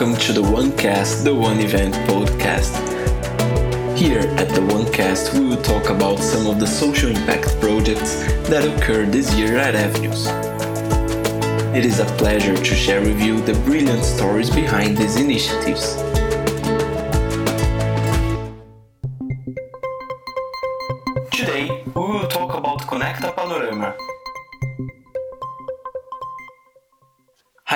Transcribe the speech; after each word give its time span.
welcome 0.00 0.16
to 0.16 0.32
the 0.32 0.42
OneCast, 0.42 1.24
the 1.24 1.34
One 1.34 1.58
Event 1.58 1.92
podcast. 2.08 2.72
Here 3.98 4.20
at 4.20 4.48
the 4.50 4.60
OneCast, 4.60 5.34
we 5.34 5.44
will 5.44 5.60
talk 5.60 5.90
about 5.90 6.20
some 6.20 6.46
of 6.46 6.60
the 6.60 6.68
social 6.68 7.10
impact 7.10 7.60
projects 7.60 8.22
that 8.48 8.62
occurred 8.62 9.10
this 9.10 9.34
year 9.34 9.56
at 9.56 9.74
Avenues. 9.74 10.28
It 11.76 11.84
is 11.84 11.98
a 11.98 12.04
pleasure 12.16 12.56
to 12.56 12.74
share 12.76 13.00
with 13.00 13.20
you 13.20 13.40
the 13.40 13.54
brilliant 13.64 14.04
stories 14.04 14.50
behind 14.50 14.96
these 14.96 15.16
initiatives. 15.16 16.07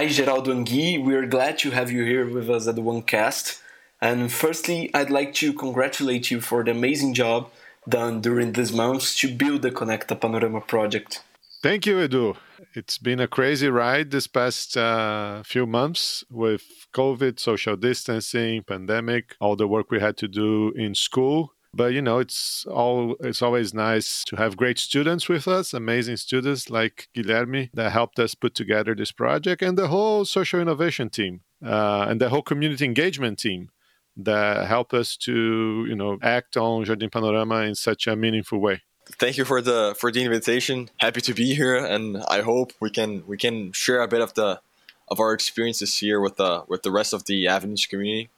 Hi, 0.03 0.09
Geraldo 0.09 0.51
and 0.51 0.67
Gui. 0.67 0.99
We're 0.99 1.27
glad 1.27 1.59
to 1.59 1.71
have 1.71 1.93
you 1.93 2.03
here 2.03 2.29
with 2.29 2.51
us 2.51 2.67
at 2.67 2.75
the 2.75 2.83
OneCast. 2.83 3.61
And 4.01 4.33
firstly, 4.33 4.91
I'd 4.93 5.11
like 5.11 5.33
to 5.35 5.53
congratulate 5.53 6.29
you 6.29 6.41
for 6.41 6.65
the 6.65 6.73
amazing 6.73 7.15
job 7.15 7.53
done 7.89 8.21
during 8.21 8.53
these 8.53 8.73
months 8.73 9.17
to 9.21 9.33
build 9.33 9.63
the 9.63 9.71
Conecta 9.71 10.21
Panorama 10.21 10.61
project. 10.61 11.23
Thank 11.63 11.87
you, 11.87 11.99
Edu. 11.99 12.37
It's 12.75 12.99
been 12.99 13.21
a 13.21 13.29
crazy 13.29 13.69
ride 13.69 14.11
this 14.11 14.27
past 14.27 14.77
uh, 14.77 15.45
few 15.45 15.67
months 15.67 16.25
with 16.29 16.65
COVID, 16.93 17.39
social 17.39 17.77
distancing, 17.77 18.65
pandemic, 18.65 19.37
all 19.39 19.55
the 19.55 19.69
work 19.69 19.93
we 19.93 20.01
had 20.01 20.17
to 20.17 20.27
do 20.27 20.73
in 20.73 20.97
school 20.97 21.53
but 21.75 21.93
you 21.93 22.03
know 22.03 22.19
it's 22.19 22.67
all 22.67 23.17
it's 23.21 23.43
always 23.43 23.73
nice 23.73 24.25
to 24.25 24.37
have 24.37 24.57
great 24.57 24.79
students 24.79 25.29
with 25.29 25.49
us 25.49 25.73
amazing 25.73 26.17
students 26.17 26.71
like 26.71 27.09
guilherme 27.15 27.71
that 27.73 27.93
helped 27.93 28.19
us 28.19 28.35
put 28.35 28.55
together 28.55 28.95
this 28.95 29.13
project 29.13 29.63
and 29.63 29.79
the 29.79 29.89
whole 29.89 30.25
social 30.25 30.61
innovation 30.61 31.09
team 31.09 31.41
uh, 31.65 32.07
and 32.09 32.21
the 32.21 32.29
whole 32.29 32.43
community 32.43 32.85
engagement 32.85 33.39
team 33.39 33.71
that 34.17 34.67
help 34.67 34.93
us 34.93 35.17
to 35.17 35.87
you 35.89 35.95
know 35.95 36.19
act 36.23 36.57
on 36.57 36.85
jardim 36.85 37.11
panorama 37.11 37.63
in 37.63 37.75
such 37.75 38.07
a 38.07 38.15
meaningful 38.15 38.59
way. 38.59 38.83
Thank 39.19 39.37
you 39.37 39.45
for 39.45 39.61
the 39.61 39.95
for 39.99 40.13
the 40.13 40.23
invitation. 40.23 40.91
Happy 40.99 41.21
to 41.23 41.35
be 41.35 41.55
here 41.55 41.77
and 41.77 42.23
i 42.29 42.43
hope 42.43 42.73
we 42.81 42.91
can 42.91 43.27
we 43.27 43.37
can 43.37 43.73
share 43.73 44.03
a 44.03 44.09
bit 44.09 44.21
of 44.21 44.35
the 44.35 44.61
of 45.09 45.21
our 45.21 45.33
experiences 45.33 45.99
here 45.99 46.21
with 46.21 46.37
the 46.37 46.65
with 46.69 46.83
the 46.83 46.91
rest 46.91 47.13
of 47.13 47.25
the 47.25 47.49
avenues 47.49 47.87
community. 47.87 48.29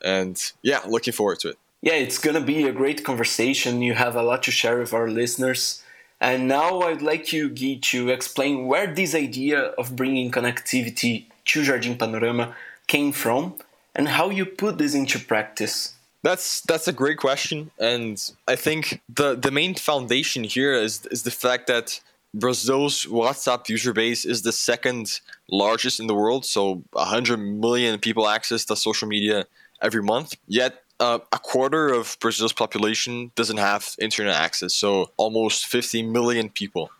And 0.00 0.40
yeah 0.62 0.80
looking 0.86 1.12
forward 1.12 1.40
to 1.40 1.48
it 1.48 1.58
yeah, 1.82 1.94
it's 1.94 2.18
going 2.18 2.34
to 2.34 2.40
be 2.40 2.66
a 2.66 2.72
great 2.72 3.04
conversation. 3.04 3.82
You 3.82 3.94
have 3.94 4.16
a 4.16 4.22
lot 4.22 4.42
to 4.44 4.50
share 4.50 4.78
with 4.78 4.92
our 4.92 5.08
listeners. 5.08 5.82
And 6.20 6.48
now 6.48 6.80
I'd 6.80 7.02
like 7.02 7.32
you, 7.32 7.48
Gui, 7.48 7.76
to 7.76 8.08
explain 8.10 8.66
where 8.66 8.92
this 8.92 9.14
idea 9.14 9.60
of 9.78 9.94
bringing 9.94 10.30
connectivity 10.30 11.26
to 11.46 11.62
Jardim 11.62 11.98
Panorama 11.98 12.56
came 12.88 13.12
from 13.12 13.54
and 13.94 14.08
how 14.08 14.30
you 14.30 14.44
put 14.44 14.78
this 14.78 14.94
into 14.94 15.18
practice. 15.18 15.94
That's 16.22 16.62
that's 16.62 16.88
a 16.88 16.92
great 16.92 17.18
question, 17.18 17.70
and 17.78 18.20
I 18.48 18.56
think 18.56 19.00
the 19.08 19.36
the 19.36 19.52
main 19.52 19.76
foundation 19.76 20.42
here 20.42 20.72
is 20.72 21.06
is 21.06 21.22
the 21.22 21.30
fact 21.30 21.68
that 21.68 22.00
Brazil's 22.34 23.06
WhatsApp 23.06 23.68
user 23.68 23.92
base 23.92 24.24
is 24.24 24.42
the 24.42 24.52
second 24.52 25.20
largest 25.48 26.00
in 26.00 26.08
the 26.08 26.14
world. 26.14 26.44
So 26.44 26.82
100 26.92 27.36
million 27.36 28.00
people 28.00 28.28
access 28.28 28.64
the 28.64 28.74
social 28.74 29.06
media 29.06 29.46
every 29.80 30.02
month. 30.02 30.34
Yet 30.48 30.82
uh, 31.00 31.18
a 31.32 31.38
quarter 31.38 31.88
of 31.88 32.16
Brazil's 32.20 32.52
population 32.52 33.30
doesn't 33.34 33.58
have 33.58 33.94
internet 33.98 34.34
access, 34.34 34.74
so 34.74 35.10
almost 35.16 35.66
50 35.66 36.02
million 36.02 36.48
people. 36.48 36.90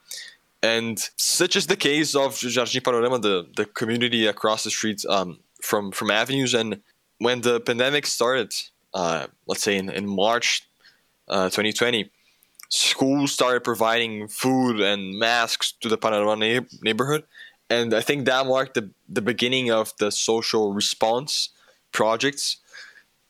And 0.62 0.98
such 1.16 1.56
is 1.56 1.66
the 1.66 1.76
case 1.76 2.14
of 2.14 2.34
Jardim 2.34 2.82
Panorama, 2.82 3.18
the, 3.18 3.46
the 3.56 3.64
community 3.64 4.26
across 4.26 4.64
the 4.64 4.70
street 4.70 5.04
um, 5.08 5.38
from, 5.62 5.92
from 5.92 6.10
avenues. 6.10 6.54
And 6.54 6.80
when 7.18 7.42
the 7.42 7.60
pandemic 7.60 8.06
started, 8.06 8.52
uh, 8.92 9.26
let's 9.46 9.62
say 9.62 9.76
in, 9.76 9.88
in 9.88 10.08
March 10.08 10.68
uh, 11.28 11.44
2020, 11.44 12.10
schools 12.68 13.32
started 13.32 13.62
providing 13.62 14.28
food 14.28 14.80
and 14.80 15.18
masks 15.18 15.72
to 15.80 15.88
the 15.88 15.96
Panorama 15.96 16.36
na- 16.36 16.66
neighborhood. 16.82 17.24
And 17.70 17.94
I 17.94 18.00
think 18.00 18.26
that 18.26 18.46
marked 18.46 18.74
the, 18.74 18.90
the 19.08 19.22
beginning 19.22 19.70
of 19.70 19.92
the 19.98 20.10
social 20.10 20.72
response 20.72 21.50
projects 21.92 22.58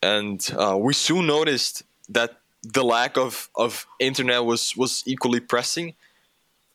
and 0.03 0.47
uh, 0.57 0.77
we 0.79 0.95
soon 0.95 1.27
noticed 1.27 1.83
that 2.09 2.39
the 2.63 2.85
lack 2.85 3.17
of, 3.17 3.51
of 3.55 3.87
internet 3.99 4.45
was, 4.45 4.77
was 4.77 5.03
equally 5.07 5.41
pressing. 5.41 5.95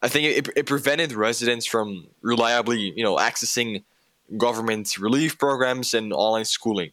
I 0.01 0.07
think 0.07 0.25
it, 0.25 0.49
it 0.55 0.65
prevented 0.65 1.13
residents 1.13 1.65
from 1.65 2.07
reliably, 2.21 2.93
you 2.95 3.03
know, 3.03 3.17
accessing 3.17 3.83
government 4.37 4.97
relief 4.97 5.37
programs 5.37 5.93
and 5.93 6.13
online 6.13 6.45
schooling. 6.45 6.91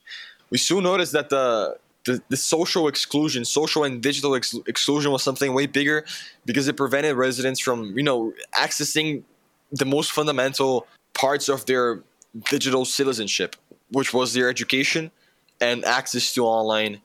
We 0.51 0.59
soon 0.59 0.85
noticed 0.85 1.13
that 1.13 1.31
the 1.31 1.77
the, 2.05 2.23
the 2.29 2.37
social 2.37 2.89
exclusion, 2.89 3.45
social 3.45 3.85
and 3.85 4.03
digital 4.03 4.35
ex- 4.35 4.59
exclusion 4.67 5.13
was 5.13 5.23
something 5.23 5.53
way 5.53 5.67
bigger 5.67 6.07
because 6.47 6.67
it 6.67 6.77
prevented 6.77 7.15
residents 7.17 7.61
from, 7.61 7.97
you 7.97 8.03
know, 8.03 8.33
accessing 8.55 9.23
the 9.71 9.85
most 9.85 10.13
fundamental 10.13 10.87
parts 11.13 11.49
of 11.51 11.67
their 11.67 12.03
digital 12.49 12.87
citizenship, 12.87 13.55
which 13.91 14.15
was 14.15 14.33
their 14.33 14.49
education 14.49 15.11
and 15.61 15.85
access 15.85 16.33
to 16.35 16.45
online 16.45 17.01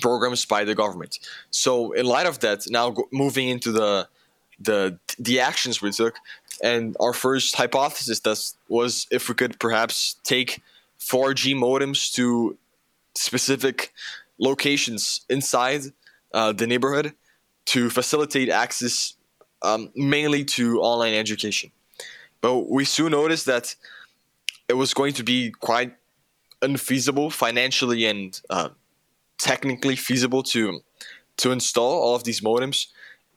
programs 0.00 0.44
by 0.44 0.64
the 0.64 0.74
government. 0.74 1.18
So 1.50 1.92
in 1.92 2.06
light 2.06 2.26
of 2.26 2.40
that, 2.40 2.64
now 2.68 2.94
moving 3.12 3.48
into 3.48 3.72
the 3.72 4.08
the 4.60 4.98
the 5.18 5.40
actions 5.40 5.82
we 5.82 5.90
took, 5.90 6.16
and 6.62 6.96
our 7.00 7.12
first 7.12 7.56
hypothesis 7.56 8.20
thus 8.20 8.56
was 8.68 9.06
if 9.10 9.28
we 9.28 9.34
could 9.34 9.58
perhaps 9.58 10.16
take 10.24 10.62
4G 11.00 11.54
modems 11.54 12.12
to 12.14 12.56
specific 13.14 13.92
locations 14.38 15.22
inside 15.28 15.82
uh, 16.32 16.52
the 16.52 16.66
neighborhood 16.66 17.14
to 17.66 17.90
facilitate 17.90 18.48
access 18.48 19.14
um, 19.62 19.90
mainly 19.94 20.44
to 20.44 20.80
online 20.80 21.14
education. 21.14 21.70
But 22.40 22.70
we 22.70 22.84
soon 22.84 23.12
noticed 23.12 23.46
that 23.46 23.74
it 24.68 24.74
was 24.74 24.92
going 24.92 25.14
to 25.14 25.22
be 25.22 25.50
quite 25.50 25.94
unfeasible 26.64 27.30
financially 27.30 28.06
and 28.06 28.40
uh, 28.50 28.70
technically 29.38 29.96
feasible 29.96 30.42
to 30.42 30.80
to 31.36 31.50
install 31.50 32.02
all 32.02 32.14
of 32.14 32.24
these 32.24 32.40
modems. 32.40 32.86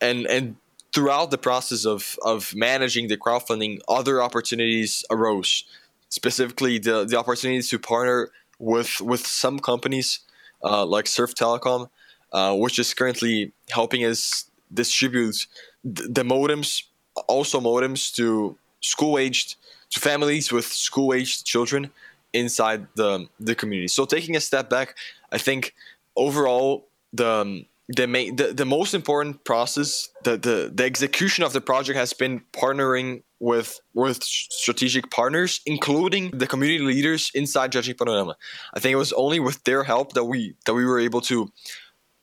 And 0.02 0.26
and 0.28 0.56
throughout 0.94 1.32
the 1.32 1.38
process 1.38 1.86
of 1.86 2.18
of 2.24 2.56
managing 2.56 3.08
the 3.08 3.18
crowdfunding 3.18 3.80
other 3.88 4.22
opportunities 4.22 5.04
arose. 5.10 5.66
Specifically 6.10 6.80
the 6.80 7.06
the 7.06 7.18
opportunities 7.18 7.70
to 7.70 7.80
partner 7.80 8.32
with 8.60 9.02
with 9.02 9.26
some 9.26 9.60
companies 9.60 10.20
uh, 10.64 10.86
like 10.86 11.08
surf 11.08 11.34
telecom 11.36 11.90
uh, 12.34 12.56
which 12.56 12.80
is 12.80 12.94
currently 12.94 13.52
helping 13.70 14.04
us 14.04 14.50
distribute 14.74 15.48
the 15.84 16.24
modems 16.24 16.84
also 17.28 17.60
modems 17.60 18.14
to 18.14 18.58
school 18.82 19.18
aged 19.18 19.56
to 19.90 20.00
families 20.00 20.52
with 20.52 20.66
school 20.66 21.14
aged 21.14 21.46
children 21.46 21.90
inside 22.38 22.88
the 22.96 23.28
the 23.40 23.56
community. 23.56 23.88
So 23.88 24.06
taking 24.06 24.36
a 24.36 24.42
step 24.42 24.70
back, 24.70 24.96
I 25.32 25.38
think 25.38 25.74
overall 26.16 26.88
the 27.14 27.66
the, 27.90 28.08
main, 28.08 28.36
the, 28.36 28.54
the 28.54 28.66
most 28.66 28.94
important 28.94 29.46
process, 29.46 30.10
the, 30.24 30.38
the, 30.38 30.72
the 30.74 30.84
execution 30.84 31.46
of 31.46 31.54
the 31.54 31.62
project 31.62 31.98
has 31.98 32.14
been 32.14 32.42
partnering 32.52 33.24
with 33.40 33.80
with 33.94 34.24
strategic 34.24 35.12
partners, 35.12 35.62
including 35.66 36.32
the 36.32 36.48
community 36.48 36.84
leaders 36.84 37.32
inside 37.36 37.72
Jardim 37.72 37.98
Panorama. 37.98 38.36
I 38.74 38.80
think 38.80 38.94
it 38.94 38.98
was 38.98 39.14
only 39.14 39.40
with 39.40 39.64
their 39.64 39.84
help 39.84 40.14
that 40.14 40.24
we 40.26 40.56
that 40.66 40.74
we 40.74 40.86
were 40.86 41.00
able 41.00 41.22
to 41.22 41.52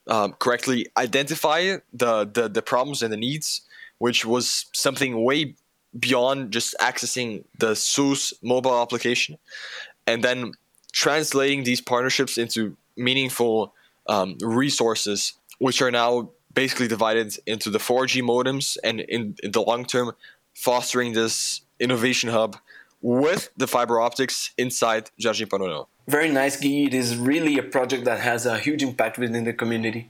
um, 0.08 0.32
correctly 0.32 0.88
identify 0.96 1.76
the, 1.92 2.24
the 2.24 2.48
the 2.48 2.62
problems 2.62 3.02
and 3.02 3.12
the 3.12 3.16
needs, 3.16 3.62
which 3.98 4.26
was 4.26 4.66
something 4.72 5.22
way 5.22 5.54
beyond 5.96 6.50
just 6.50 6.74
accessing 6.80 7.44
the 7.58 7.76
SUS 7.76 8.34
mobile 8.42 8.82
application 8.82 9.38
and 10.06 10.22
then 10.22 10.52
translating 10.92 11.64
these 11.64 11.80
partnerships 11.80 12.38
into 12.38 12.76
meaningful 12.96 13.74
um, 14.08 14.36
resources, 14.40 15.34
which 15.58 15.82
are 15.82 15.90
now 15.90 16.30
basically 16.52 16.88
divided 16.88 17.36
into 17.46 17.70
the 17.70 17.78
4G 17.78 18.22
modems, 18.22 18.76
and 18.84 19.00
in, 19.00 19.34
in 19.42 19.50
the 19.50 19.60
long 19.60 19.84
term, 19.84 20.12
fostering 20.54 21.12
this 21.12 21.62
innovation 21.80 22.30
hub 22.30 22.56
with 23.02 23.50
the 23.56 23.66
fiber 23.66 24.00
optics 24.00 24.52
inside 24.56 25.10
Jardim 25.20 25.50
Panorama. 25.50 25.86
Very 26.06 26.30
nice, 26.30 26.56
Gui. 26.56 26.84
It 26.84 26.94
is 26.94 27.16
really 27.16 27.58
a 27.58 27.62
project 27.62 28.04
that 28.04 28.20
has 28.20 28.46
a 28.46 28.58
huge 28.58 28.82
impact 28.82 29.18
within 29.18 29.44
the 29.44 29.52
community. 29.52 30.08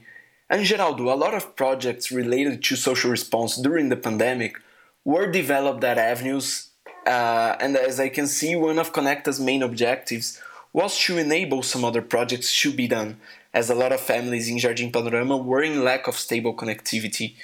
And 0.49 0.65
Geraldo, 0.65 1.11
a 1.11 1.15
lot 1.15 1.33
of 1.33 1.55
projects 1.55 2.11
related 2.11 2.63
to 2.65 2.75
social 2.75 3.09
response 3.09 3.57
during 3.57 3.89
the 3.89 3.95
pandemic 3.97 4.57
were 5.03 5.29
developed 5.29 5.83
at 5.83 5.97
avenues 5.97 6.69
uh, 7.05 7.55
and 7.59 7.77
as 7.77 7.99
I 7.99 8.09
can 8.09 8.27
see, 8.27 8.55
one 8.55 8.79
of 8.79 8.93
Conecta's 8.93 9.39
main 9.39 9.63
objectives 9.63 10.41
was 10.73 10.97
to 11.05 11.17
enable 11.17 11.63
some 11.63 11.85
other 11.85 12.01
projects 12.01 12.61
to 12.61 12.71
be 12.71 12.87
done, 12.87 13.17
as 13.53 13.69
a 13.69 13.75
lot 13.75 13.93
of 13.93 14.01
families 14.01 14.49
in 14.49 14.57
Jardim 14.57 14.91
Panorama 14.91 15.37
were 15.37 15.63
in 15.63 15.83
lack 15.83 16.07
of 16.07 16.15
stable 16.15 16.53
connectivity. 16.53 17.35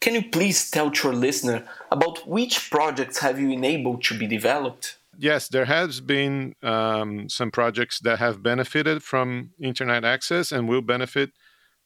Can 0.00 0.14
you 0.14 0.22
please 0.22 0.70
tell 0.70 0.90
to 0.90 1.08
our 1.08 1.14
listener 1.14 1.66
about 1.90 2.26
which 2.26 2.70
projects 2.70 3.18
have 3.18 3.38
you 3.38 3.50
enabled 3.50 4.02
to 4.04 4.16
be 4.16 4.26
developed? 4.26 4.96
yes, 5.20 5.48
there 5.48 5.66
has 5.66 6.00
been 6.00 6.54
um, 6.62 7.28
some 7.28 7.50
projects 7.50 8.00
that 8.00 8.18
have 8.18 8.42
benefited 8.42 9.02
from 9.02 9.50
internet 9.60 10.04
access 10.04 10.50
and 10.50 10.68
will 10.68 10.80
benefit 10.80 11.30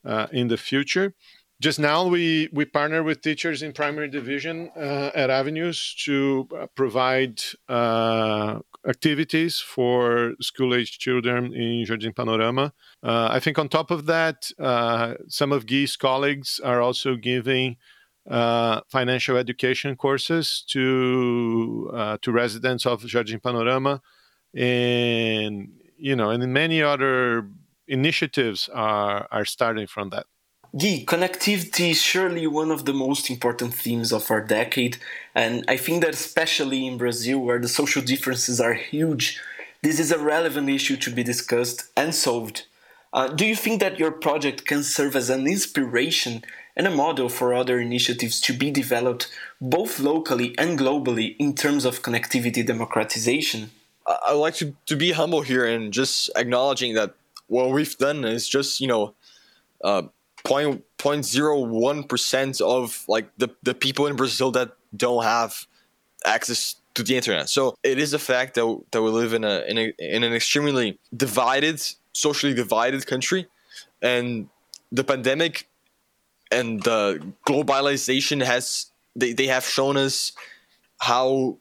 uh, 0.05 0.29
in 0.33 0.49
the 0.49 0.57
future. 0.57 1.15
Just 1.61 1.79
now, 1.79 2.07
we 2.07 2.49
we 2.53 2.65
partner 2.65 3.03
with 3.03 3.21
teachers 3.23 3.63
in 3.63 3.73
primary 3.73 4.09
division 4.09 4.71
uh, 4.77 5.11
at 5.15 5.31
Avenues 5.31 5.95
to 6.05 6.49
uh, 6.59 6.67
provide 6.75 7.41
uh, 7.69 8.59
activities 8.87 9.61
for 9.61 10.35
school-age 10.41 10.99
children 10.99 11.55
in 11.55 11.87
Jardim 11.87 12.15
Panorama. 12.15 12.73
Uh, 13.03 13.29
I 13.31 13.41
think 13.41 13.59
on 13.59 13.69
top 13.69 13.91
of 13.91 14.07
that, 14.07 14.51
some 15.29 15.53
of 15.53 15.67
Guy's 15.67 15.97
colleagues 15.97 16.61
are 16.63 16.83
also 16.83 17.17
giving 17.17 17.77
uh, 18.29 18.81
financial 18.89 19.37
education 19.37 19.97
courses 19.97 20.65
to 20.69 21.91
uh, 21.95 22.19
to 22.23 22.33
residents 22.33 22.87
of 22.87 23.03
Jardim 23.03 23.43
Panorama, 23.43 24.01
and 24.55 25.69
you 25.97 26.17
know, 26.17 26.31
and 26.31 26.53
many 26.53 26.83
other 26.83 27.49
initiatives 27.87 28.69
are 28.73 29.29
are 29.31 29.45
starting 29.45 29.87
from 29.87 30.11
that. 30.11 30.27
Guy, 30.77 31.05
connectivity 31.07 31.91
is 31.91 32.03
surely 32.03 32.49
one 32.49 32.73
of 32.73 32.85
the 32.85 32.93
most 32.93 33.31
important 33.31 33.73
themes 33.73 34.13
of 34.13 34.29
our 34.29 34.41
decade, 34.41 34.97
and 35.33 35.65
I 35.69 35.77
think 35.77 36.03
that 36.03 36.15
especially 36.15 36.85
in 36.85 36.99
Brazil, 36.99 37.39
where 37.39 37.61
the 37.61 37.69
social 37.69 38.03
differences 38.03 38.61
are 38.61 38.75
huge, 38.75 39.41
this 39.83 40.01
is 40.01 40.11
a 40.11 40.19
relevant 40.19 40.69
issue 40.69 40.97
to 40.97 41.13
be 41.13 41.23
discussed 41.23 41.93
and 41.97 42.13
solved. 42.13 42.67
Uh, 43.13 43.29
do 43.29 43.47
you 43.47 43.55
think 43.55 43.79
that 43.79 44.01
your 44.01 44.11
project 44.11 44.67
can 44.67 44.83
serve 44.83 45.15
as 45.15 45.31
an 45.31 45.47
inspiration 45.47 46.43
and 46.75 46.89
a 46.89 46.91
model 46.91 47.29
for 47.29 47.55
other 47.55 47.79
initiatives 47.79 48.41
to 48.41 48.53
be 48.53 48.73
developed 48.73 49.31
both 49.61 50.01
locally 50.01 50.59
and 50.59 50.77
globally 50.77 51.37
in 51.39 51.55
terms 51.55 51.85
of 51.85 52.03
connectivity 52.03 52.67
democratization? 52.67 53.71
I 54.09 54.33
would 54.33 54.41
like 54.41 54.55
to, 54.57 54.75
to 54.87 54.97
be 54.97 55.13
humble 55.13 55.43
here 55.43 55.65
and 55.65 55.93
just 55.93 56.31
acknowledging 56.35 56.95
that 56.95 57.15
what 57.47 57.71
we've 57.71 57.97
done 57.97 58.25
is 58.25 58.49
just, 58.49 58.81
you 58.81 58.89
know, 58.89 59.15
uh, 59.85 60.03
point 60.45 60.85
point 60.99 61.25
zero 61.25 61.61
one 61.61 62.05
percent 62.05 62.61
of 62.61 63.05
like 63.09 63.29
the, 63.39 63.49
the 63.63 63.75
people 63.75 64.07
in 64.07 64.17
Brazil 64.17 64.51
that 64.53 64.73
don't 64.97 65.25
have 65.25 65.67
access 66.25 66.77
to 66.95 67.03
the 67.03 67.17
internet. 67.17 67.49
So 67.49 67.77
it 67.83 67.99
is 67.99 68.15
a 68.15 68.19
fact 68.19 68.55
that, 68.55 68.83
that 68.93 69.03
we 69.03 69.11
live 69.11 69.33
in 69.35 69.45
a, 69.45 69.65
in 69.67 69.79
a 69.79 69.93
in 69.99 70.23
an 70.23 70.33
extremely 70.33 70.99
divided, 71.17 71.83
socially 72.13 72.55
divided 72.55 73.07
country, 73.07 73.47
and 74.01 74.49
the 74.93 75.03
pandemic 75.03 75.69
and 76.53 76.83
the 76.85 77.21
globalization 77.47 78.45
has 78.45 78.93
they, 79.17 79.33
they 79.33 79.47
have 79.47 79.65
shown 79.65 79.97
us 79.97 80.33
how 80.99 81.59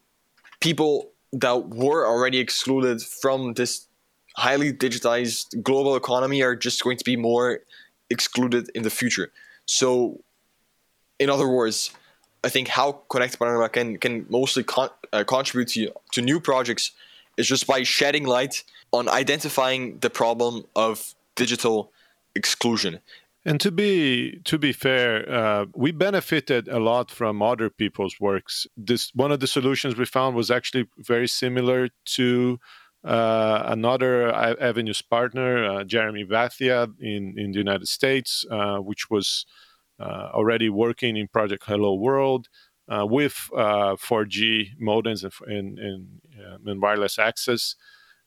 people 0.60 1.10
that 1.32 1.68
were 1.68 2.06
already 2.06 2.38
excluded 2.38 3.02
from 3.02 3.54
this 3.54 3.88
highly 4.36 4.72
digitized 4.72 5.62
global 5.62 5.96
economy 5.96 6.42
are 6.42 6.54
just 6.54 6.82
going 6.82 6.96
to 6.96 7.04
be 7.04 7.16
more 7.16 7.60
excluded 8.10 8.70
in 8.74 8.82
the 8.82 8.90
future. 8.90 9.32
So, 9.66 10.20
in 11.18 11.30
other 11.30 11.48
words, 11.48 11.90
I 12.42 12.48
think 12.48 12.68
how 12.68 13.02
Connect 13.08 13.38
Panorama 13.38 13.68
can 13.68 13.96
can 13.98 14.26
mostly 14.28 14.64
con- 14.64 14.90
uh, 15.12 15.24
contribute 15.24 15.68
to 15.68 15.92
to 16.12 16.22
new 16.22 16.40
projects 16.40 16.92
is 17.36 17.46
just 17.48 17.66
by 17.66 17.82
shedding 17.82 18.24
light 18.24 18.64
on 18.92 19.08
identifying 19.08 19.98
the 19.98 20.10
problem 20.10 20.64
of 20.76 21.14
digital 21.34 21.90
exclusion 22.36 23.00
and 23.44 23.60
to 23.60 23.70
be 23.70 24.40
to 24.44 24.58
be 24.58 24.72
fair, 24.72 25.30
uh, 25.30 25.66
we 25.74 25.92
benefited 25.92 26.68
a 26.68 26.78
lot 26.78 27.10
from 27.10 27.42
other 27.42 27.68
people's 27.68 28.18
works. 28.18 28.66
This 28.76 29.10
one 29.14 29.32
of 29.32 29.40
the 29.40 29.46
solutions 29.46 29.96
we 29.96 30.06
found 30.06 30.34
was 30.34 30.50
actually 30.50 30.88
very 30.98 31.28
similar 31.28 31.88
to 32.16 32.58
uh, 33.04 33.64
another 33.66 34.32
Avenues 34.32 35.02
partner, 35.02 35.64
uh, 35.64 35.84
Jeremy 35.84 36.24
Vathia 36.24 36.92
in 37.00 37.34
in 37.38 37.52
the 37.52 37.58
United 37.58 37.88
States, 37.88 38.44
uh, 38.50 38.78
which 38.78 39.10
was 39.10 39.46
uh, 40.00 40.30
already 40.32 40.68
working 40.68 41.16
in 41.16 41.28
Project 41.28 41.64
Hello 41.66 41.94
World. 41.94 42.48
Uh, 42.86 43.06
with 43.06 43.48
4G 43.54 44.72
modems 44.78 45.24
and, 45.46 45.78
and, 45.78 46.20
and 46.66 46.82
wireless 46.82 47.18
access, 47.18 47.76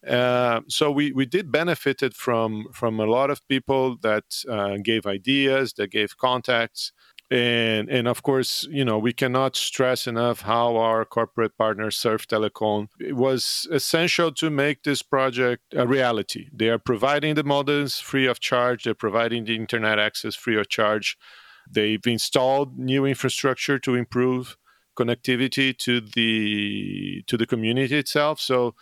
uh, 0.05 0.61
so 0.67 0.91
we, 0.91 1.11
we 1.11 1.25
did 1.25 1.51
benefited 1.51 2.13
from 2.13 2.67
from 2.73 2.99
a 2.99 3.05
lot 3.05 3.29
of 3.29 3.45
people 3.47 3.97
that 4.01 4.43
uh, 4.47 4.77
gave 4.83 5.05
ideas, 5.05 5.73
that 5.73 5.91
gave 5.91 6.17
contacts, 6.17 6.91
and 7.29 7.89
and 7.89 8.07
of 8.07 8.23
course 8.23 8.65
you 8.69 8.85
know 8.85 8.97
we 8.97 9.11
cannot 9.11 9.55
stress 9.55 10.07
enough 10.07 10.41
how 10.41 10.77
our 10.77 11.03
corporate 11.03 11.57
partner 11.57 11.91
Surf 11.91 12.25
Telecom 12.25 12.87
it 12.99 13.15
was 13.17 13.67
essential 13.71 14.31
to 14.33 14.49
make 14.49 14.83
this 14.83 15.01
project 15.01 15.73
a 15.75 15.85
reality. 15.85 16.49
They 16.53 16.69
are 16.69 16.79
providing 16.79 17.35
the 17.35 17.43
modems 17.43 18.01
free 18.01 18.27
of 18.27 18.39
charge. 18.39 18.83
They're 18.83 18.93
providing 18.93 19.43
the 19.43 19.55
internet 19.55 19.99
access 19.99 20.35
free 20.35 20.57
of 20.57 20.69
charge. 20.69 21.17
They've 21.69 22.05
installed 22.07 22.79
new 22.79 23.05
infrastructure 23.05 23.77
to 23.79 23.95
improve 23.95 24.55
connectivity 24.97 25.77
to 25.79 25.99
the 25.99 27.23
to 27.27 27.37
the 27.37 27.45
community 27.45 27.97
itself. 27.97 28.39
So 28.39 28.73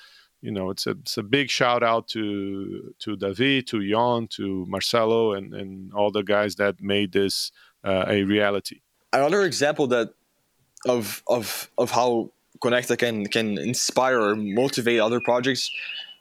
you 0.45 0.51
know, 0.51 0.69
it's 0.69 0.85
a, 0.85 0.91
it's 0.91 1.17
a 1.17 1.23
big 1.23 1.49
shout 1.49 1.81
out 1.81 2.07
to 2.09 2.93
to 2.99 3.15
David, 3.15 3.65
to 3.67 3.89
Jon, 3.89 4.27
to 4.37 4.65
Marcelo, 4.67 5.33
and, 5.33 5.55
and 5.55 5.91
all 5.93 6.11
the 6.11 6.21
guys 6.21 6.55
that 6.57 6.79
made 6.79 7.13
this 7.13 7.51
uh, 7.85 8.05
a 8.07 8.23
reality. 8.23 8.81
Another 9.13 9.43
example 9.43 9.87
that 9.87 10.13
of 10.87 11.23
of 11.27 11.69
of 11.77 11.91
how 11.91 12.31
Conecta 12.59 12.97
can 12.97 13.25
can 13.27 13.57
inspire 13.57 14.19
or 14.19 14.35
motivate 14.35 14.99
other 14.99 15.19
projects 15.19 15.71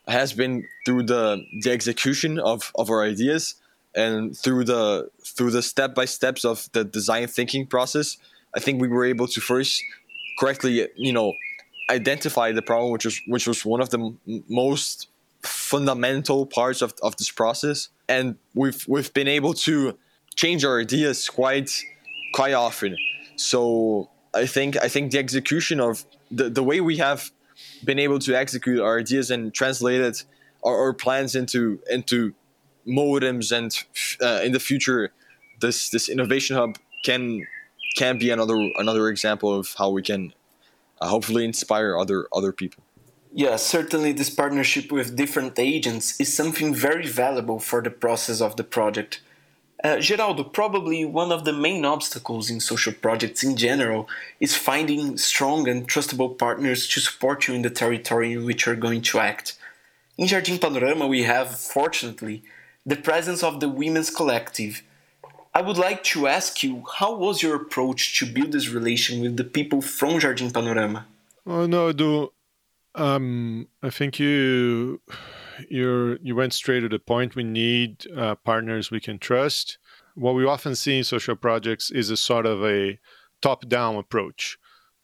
has 0.07 0.33
been 0.33 0.67
through 0.85 1.05
the 1.05 1.45
the 1.63 1.71
execution 1.71 2.39
of, 2.39 2.71
of 2.75 2.91
our 2.91 3.03
ideas 3.03 3.57
and 3.95 4.37
through 4.37 4.65
the 4.65 5.09
through 5.25 5.51
the 5.51 5.63
step 5.63 5.95
by 5.95 6.05
steps 6.05 6.45
of 6.45 6.69
the 6.73 6.85
design 6.85 7.27
thinking 7.27 7.67
process. 7.67 8.17
I 8.57 8.61
think 8.61 8.81
we 8.81 8.89
were 8.89 9.05
able 9.05 9.27
to 9.29 9.41
first 9.41 9.83
correctly, 10.39 10.89
you 10.97 11.13
know, 11.13 11.33
identify 11.91 12.53
the 12.53 12.63
problem, 12.63 12.93
which 12.93 13.05
was 13.05 13.21
which 13.27 13.47
was 13.47 13.65
one 13.65 13.81
of 13.81 13.91
the 13.91 13.99
m- 13.99 14.45
most 14.49 15.09
fundamental 15.43 16.47
parts 16.47 16.83
of, 16.83 16.95
of 17.03 17.17
this 17.17 17.31
process, 17.31 17.89
and 18.09 18.37
we've 18.55 18.85
we've 18.89 19.13
been 19.15 19.29
able 19.29 19.55
to 19.55 19.97
change 20.35 20.65
our 20.65 20.81
ideas 20.81 21.29
quite 21.29 21.71
quite 22.35 22.55
often. 22.55 22.97
So 23.37 24.09
I 24.35 24.47
think 24.47 24.77
I 24.77 24.89
think 24.89 25.13
the 25.13 25.19
execution 25.19 25.81
of 25.81 26.05
the, 26.31 26.51
the 26.51 26.63
way 26.63 26.81
we 26.81 26.97
have 26.99 27.31
been 27.85 27.99
able 27.99 28.19
to 28.21 28.35
execute 28.35 28.81
our 28.81 28.99
ideas 28.99 29.31
and 29.31 29.53
translate 29.55 30.01
it 30.01 30.25
our, 30.65 30.77
our 30.77 30.93
plans 30.93 31.35
into 31.35 31.81
into 31.91 32.35
modems 32.87 33.53
and 33.53 33.85
uh, 34.21 34.43
in 34.45 34.53
the 34.53 34.61
future 34.61 35.13
this 35.61 35.91
this 35.91 36.09
innovation 36.09 36.57
hub 36.57 36.77
can 37.05 37.47
can 37.97 38.19
be 38.19 38.31
another 38.31 38.57
another 38.77 39.09
example 39.09 39.53
of 39.59 39.75
how 39.79 39.91
we 39.91 40.03
can 40.03 40.33
uh, 41.01 41.09
hopefully 41.09 41.45
inspire 41.45 41.97
other 41.97 42.27
other 42.33 42.53
people. 42.53 42.83
Yeah, 43.37 43.57
certainly 43.57 44.13
this 44.13 44.31
partnership 44.31 44.93
with 44.93 45.17
different 45.17 45.59
agents 45.59 46.21
is 46.21 46.33
something 46.33 46.73
very 46.73 47.07
valuable 47.07 47.59
for 47.59 47.83
the 47.83 47.91
process 47.91 48.41
of 48.41 48.57
the 48.57 48.63
project. 48.63 49.23
Uh, 49.85 49.99
Geraldo, 49.99 50.51
probably 50.51 51.05
one 51.05 51.31
of 51.31 51.45
the 51.45 51.53
main 51.53 51.85
obstacles 51.85 52.49
in 52.49 52.59
social 52.59 52.95
projects 52.95 53.45
in 53.45 53.55
general 53.55 54.09
is 54.41 54.57
finding 54.57 55.19
strong 55.19 55.69
and 55.69 55.87
trustable 55.87 56.39
partners 56.39 56.89
to 56.89 57.01
support 57.01 57.47
you 57.47 57.53
in 57.53 57.61
the 57.61 57.69
territory 57.69 58.33
in 58.33 58.47
which 58.47 58.65
you're 58.65 58.77
going 58.77 59.03
to 59.03 59.19
act. 59.19 59.59
In 60.17 60.27
Jardim 60.27 60.59
Panorama, 60.59 61.07
we 61.07 61.25
have, 61.25 61.61
fortunately, 61.61 62.43
the 62.87 62.97
presence 62.97 63.43
of 63.43 63.61
the 63.61 63.69
Women's 63.69 64.09
Collective, 64.09 64.83
I 65.55 65.61
would 65.61 65.77
like 65.77 66.03
to 66.05 66.29
ask 66.29 66.63
you 66.63 66.83
how 66.99 67.15
was 67.15 67.43
your 67.43 67.55
approach 67.55 68.19
to 68.19 68.27
build 68.27 68.53
this 68.53 68.69
relation 68.71 69.21
with 69.21 69.37
the 69.37 69.45
people 69.45 69.83
from 69.83 70.19
Jardim 70.19 70.53
Panorama? 70.53 71.05
Oh 71.47 71.67
no, 71.67 71.93
do 71.93 72.33
um, 72.95 73.69
I 73.83 73.91
think 73.91 74.19
you 74.19 75.01
you 75.69 76.19
you 76.23 76.35
went 76.35 76.53
straight 76.53 76.81
to 76.81 76.89
the 76.89 76.99
point. 76.99 77.37
We 77.37 77.45
need 77.45 78.07
uh, 78.17 78.35
partners 78.37 78.91
we 78.91 79.01
can 79.01 79.19
trust. 79.19 79.79
What 80.15 80.35
we 80.35 80.45
often 80.45 80.75
see 80.75 80.99
in 80.99 81.05
social 81.05 81.37
projects 81.37 81.91
is 81.91 82.11
a 82.11 82.17
sort 82.17 82.47
of 82.47 82.65
a 82.65 82.99
top-down 83.43 83.97
approach. 83.97 84.59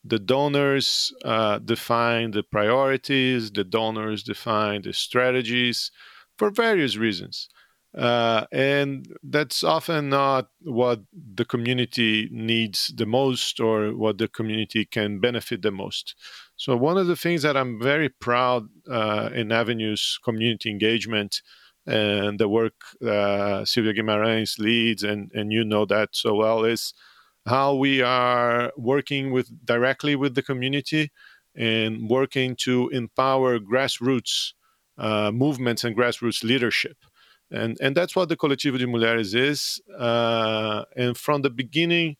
The 0.05 0.19
donors 0.19 1.13
uh, 1.25 1.59
define 1.59 2.31
the 2.31 2.43
priorities. 2.43 3.51
The 3.51 3.65
donors 3.65 4.23
define 4.23 4.83
the 4.83 4.93
strategies 4.93 5.91
for 6.39 6.51
various 6.51 6.97
reasons. 6.97 7.49
Uh, 7.97 8.47
and 8.53 9.13
that's 9.23 9.65
often 9.65 10.11
not 10.11 10.49
what 10.63 11.01
the 11.35 11.45
community 11.45 12.29
needs 12.31 12.93
the 12.97 13.07
most 13.07 13.59
or 13.59 13.93
what 13.95 14.19
the 14.19 14.29
community 14.29 14.85
can 14.85 15.19
benefit 15.19 15.63
the 15.63 15.73
most. 15.73 16.15
So, 16.61 16.77
one 16.77 16.99
of 16.99 17.07
the 17.07 17.17
things 17.17 17.41
that 17.41 17.57
I'm 17.57 17.81
very 17.81 18.11
proud 18.11 18.69
uh, 18.87 19.31
in 19.35 19.51
Avenues 19.51 20.19
community 20.23 20.69
engagement 20.69 21.41
and 21.87 22.39
the 22.39 22.51
work 22.51 22.75
uh, 23.03 23.65
Silvia 23.65 23.95
Guimarães 23.95 24.59
leads, 24.59 25.03
and, 25.03 25.33
and 25.33 25.51
you 25.51 25.65
know 25.65 25.87
that 25.87 26.11
so 26.13 26.35
well, 26.35 26.67
is 26.67 26.93
how 27.47 27.75
we 27.77 28.03
are 28.03 28.73
working 28.77 29.33
with 29.33 29.49
directly 29.65 30.15
with 30.15 30.35
the 30.35 30.43
community 30.43 31.11
and 31.57 32.11
working 32.11 32.55
to 32.57 32.91
empower 32.91 33.59
grassroots 33.59 34.53
uh, 34.99 35.31
movements 35.33 35.83
and 35.83 35.97
grassroots 35.97 36.45
leadership. 36.45 36.99
And, 37.51 37.79
and 37.81 37.97
that's 37.97 38.15
what 38.15 38.29
the 38.29 38.37
Coletivo 38.37 38.79
de 38.79 38.87
Mulheres 38.87 39.35
is. 39.35 39.81
Uh, 39.99 40.85
and 40.95 41.17
from 41.17 41.41
the 41.41 41.49
beginning, 41.49 42.19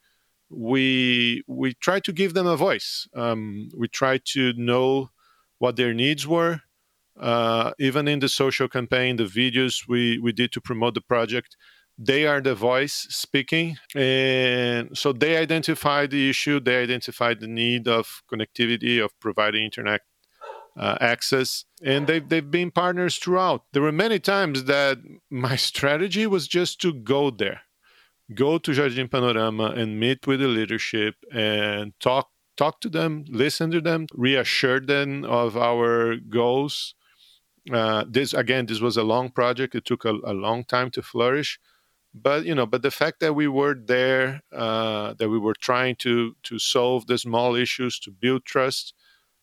we 0.51 1.43
we 1.47 1.75
try 1.75 2.01
to 2.01 2.13
give 2.13 2.35
them 2.35 2.47
a 2.47 2.57
voice. 2.57 3.09
Um, 3.15 3.71
we 3.77 3.89
try 3.89 4.19
to 4.33 4.53
know 4.55 5.11
what 5.59 5.77
their 5.77 5.95
needs 5.95 6.27
were. 6.27 6.63
Uh, 7.19 7.73
even 7.79 8.09
in 8.09 8.19
the 8.19 8.29
social 8.29 8.67
campaign, 8.67 9.17
the 9.17 9.25
videos 9.25 9.87
we, 9.87 10.19
we 10.19 10.33
did 10.33 10.51
to 10.53 10.61
promote 10.61 10.95
the 10.95 11.03
project, 11.03 11.55
they 11.99 12.27
are 12.27 12.41
the 12.41 12.55
voice 12.55 13.07
speaking. 13.11 13.77
And 13.95 14.97
so 14.97 15.13
they 15.13 15.37
identified 15.37 16.11
the 16.11 16.31
issue, 16.31 16.61
they 16.61 16.83
identified 16.83 17.41
the 17.41 17.47
need 17.47 17.87
of 17.87 18.23
connectivity, 18.33 19.05
of 19.05 19.11
providing 19.21 19.65
internet 19.65 20.01
uh, 20.79 20.97
access, 21.01 21.67
and 21.85 22.07
they've, 22.07 22.27
they've 22.27 22.51
been 22.51 22.71
partners 22.71 23.17
throughout. 23.17 23.65
There 23.73 23.83
were 23.83 23.93
many 23.93 24.19
times 24.19 24.65
that 24.65 24.99
my 25.29 25.57
strategy 25.71 26.27
was 26.27 26.49
just 26.49 26.81
to 26.81 26.95
go 26.95 27.31
there, 27.31 27.61
go 28.35 28.59
to 28.59 28.71
Jardim 28.71 29.11
Panorama 29.11 29.73
and 29.77 29.99
meet 29.99 30.27
with 30.27 30.41
the 30.41 30.49
leadership 30.49 31.15
and 31.33 31.93
talk 32.01 32.29
talk 32.57 32.81
to 32.83 32.91
them, 32.91 33.25
listen 33.29 33.71
to 33.71 33.81
them, 33.81 34.07
reassure 34.13 34.81
them 34.81 35.25
of 35.25 35.57
our 35.57 36.17
goals. 36.17 36.95
Uh, 37.73 38.05
this 38.09 38.35
again, 38.35 38.67
this 38.67 38.81
was 38.81 38.97
a 38.97 39.03
long 39.03 39.31
project. 39.31 39.75
It 39.75 39.85
took 39.85 40.05
a, 40.05 40.15
a, 40.25 40.35
long 40.35 40.65
time 40.65 40.91
to 40.93 41.03
flourish, 41.03 41.59
but 42.15 42.45
you 42.45 42.55
know, 42.55 42.67
but 42.67 42.83
the 42.83 42.91
fact 42.91 43.21
that 43.21 43.35
we 43.35 43.49
were 43.49 43.75
there, 43.75 44.43
uh, 44.53 45.15
that 45.15 45.29
we 45.29 45.39
were 45.39 45.55
trying 45.55 45.97
to 45.97 46.37
to 46.45 46.59
solve 46.59 47.07
the 47.07 47.19
small 47.19 47.55
issues, 47.55 47.99
to 48.01 48.11
build 48.11 48.45
trust, 48.45 48.95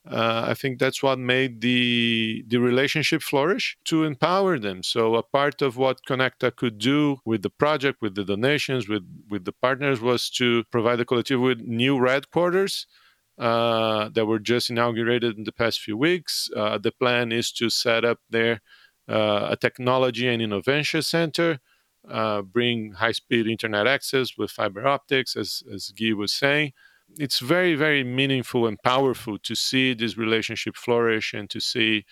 uh, 0.09 0.45
I 0.47 0.53
think 0.53 0.79
that's 0.79 1.03
what 1.03 1.19
made 1.19 1.61
the 1.61 2.43
the 2.47 2.57
relationship 2.57 3.21
flourish 3.21 3.77
to 3.85 4.03
empower 4.03 4.57
them. 4.57 4.83
So 4.83 5.15
a 5.15 5.23
part 5.23 5.61
of 5.61 5.75
what 5.75 6.05
Conecta 6.07 6.55
could 6.55 6.77
do 6.77 7.17
with 7.25 7.41
the 7.41 7.49
project, 7.49 8.01
with 8.01 8.15
the 8.15 8.23
donations, 8.23 8.87
with 8.87 9.03
with 9.29 9.45
the 9.45 9.51
partners, 9.51 9.99
was 9.99 10.29
to 10.31 10.63
provide 10.71 10.97
the 10.97 11.05
collective 11.05 11.41
with 11.41 11.59
new 11.59 12.01
headquarters 12.05 12.87
uh, 13.37 14.09
that 14.09 14.25
were 14.25 14.39
just 14.39 14.69
inaugurated 14.69 15.37
in 15.37 15.43
the 15.43 15.51
past 15.51 15.81
few 15.81 15.97
weeks. 15.97 16.49
Uh, 16.55 16.77
the 16.77 16.91
plan 16.91 17.31
is 17.31 17.51
to 17.51 17.69
set 17.69 18.05
up 18.05 18.19
there 18.29 18.61
uh, 19.09 19.49
a 19.51 19.57
technology 19.57 20.27
and 20.27 20.41
innovation 20.41 21.01
center, 21.01 21.59
uh, 22.09 22.41
bring 22.41 22.93
high-speed 22.93 23.47
internet 23.47 23.87
access 23.87 24.37
with 24.37 24.51
fiber 24.51 24.87
optics, 24.87 25.35
as 25.35 25.63
as 25.73 25.91
Guy 25.91 26.13
was 26.13 26.31
saying 26.31 26.71
it's 27.17 27.39
very 27.39 27.75
very 27.75 28.03
meaningful 28.03 28.67
and 28.67 28.77
powerful 28.83 29.37
to 29.39 29.55
see 29.55 29.93
this 29.93 30.17
relationship 30.17 30.75
flourish 30.75 31.33
and 31.33 31.49
to 31.49 31.59
see 31.59 32.05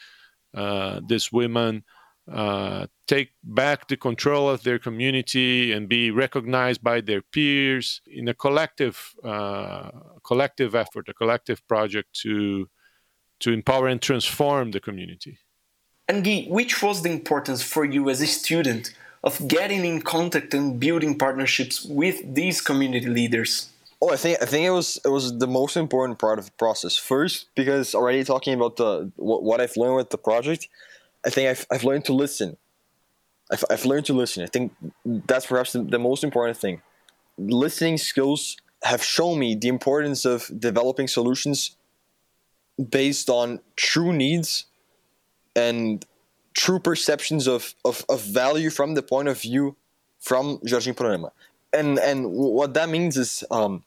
uh, 0.55 1.01
these 1.07 1.31
women 1.31 1.83
uh, 2.31 2.87
take 3.07 3.33
back 3.43 3.87
the 3.87 3.97
control 3.97 4.49
of 4.49 4.63
their 4.63 4.79
community 4.79 5.71
and 5.71 5.87
be 5.87 6.09
recognized 6.09 6.81
by 6.81 6.99
their 6.99 7.21
peers 7.21 8.01
in 8.07 8.27
a 8.27 8.33
collective 8.33 9.13
uh, 9.23 9.91
collective 10.23 10.73
effort, 10.73 11.07
a 11.07 11.13
collective 11.13 11.65
project 11.67 12.19
to 12.21 12.67
to 13.39 13.51
empower 13.51 13.87
and 13.87 14.01
transform 14.01 14.71
the 14.71 14.79
community. 14.79 15.37
And 16.07 16.23
Guy, 16.23 16.45
which 16.47 16.81
was 16.81 17.03
the 17.03 17.11
importance 17.11 17.61
for 17.61 17.85
you 17.85 18.09
as 18.09 18.21
a 18.21 18.27
student 18.27 18.93
of 19.23 19.47
getting 19.47 19.85
in 19.85 20.01
contact 20.01 20.53
and 20.53 20.79
building 20.79 21.17
partnerships 21.17 21.83
with 21.83 22.33
these 22.33 22.61
community 22.61 23.07
leaders? 23.07 23.69
Oh, 24.05 24.11
I 24.11 24.17
think 24.17 24.37
I 24.39 24.45
think 24.45 24.63
it 24.67 24.69
was 24.69 24.99
it 25.03 25.09
was 25.09 25.39
the 25.39 25.47
most 25.47 25.75
important 25.75 26.19
part 26.19 26.37
of 26.37 26.45
the 26.45 26.51
process. 26.51 26.95
First, 26.95 27.47
because 27.55 27.95
already 27.95 28.23
talking 28.23 28.53
about 28.53 28.75
the 28.75 29.11
what, 29.15 29.41
what 29.41 29.59
I've 29.59 29.75
learned 29.75 29.95
with 29.95 30.11
the 30.11 30.19
project, 30.19 30.67
I 31.25 31.31
think 31.31 31.49
I've 31.49 31.65
I've 31.71 31.83
learned 31.83 32.05
to 32.05 32.13
listen. 32.13 32.57
I've 33.51 33.63
I've 33.71 33.83
learned 33.83 34.05
to 34.05 34.13
listen. 34.13 34.43
I 34.43 34.45
think 34.45 34.73
that's 35.03 35.47
perhaps 35.47 35.73
the, 35.73 35.81
the 35.81 35.97
most 35.97 36.23
important 36.23 36.55
thing. 36.55 36.83
Listening 37.39 37.97
skills 37.97 38.57
have 38.83 39.03
shown 39.03 39.39
me 39.39 39.55
the 39.55 39.69
importance 39.69 40.23
of 40.23 40.51
developing 40.55 41.07
solutions 41.07 41.75
based 42.77 43.27
on 43.27 43.59
true 43.75 44.13
needs 44.13 44.65
and 45.55 46.05
true 46.53 46.77
perceptions 46.77 47.47
of, 47.47 47.73
of, 47.83 48.05
of 48.07 48.21
value 48.21 48.69
from 48.69 48.93
the 48.93 49.01
point 49.01 49.29
of 49.29 49.41
view 49.41 49.75
from 50.19 50.59
Jardim 50.59 50.95
Panorama 50.95 51.31
and 51.75 51.99
and 51.99 52.31
what 52.31 52.73
that 52.73 52.89
means 52.89 53.17
is 53.17 53.43
um, 53.51 53.83